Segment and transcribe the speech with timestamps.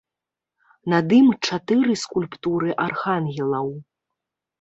[0.93, 3.69] Над ім чатыры скульптуры архангелаў.